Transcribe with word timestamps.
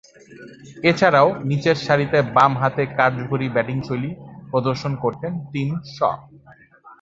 এছাড়াও, 0.83 1.27
নিচেরসারিতে 1.49 2.19
বামহাতে 2.35 2.83
কার্যকরী 2.97 3.47
ব্যাটিংশৈলী 3.49 4.11
প্রদর্শন 4.51 4.93
করতেন 5.03 5.31
টিম 5.51 5.69
শ। 5.87 5.97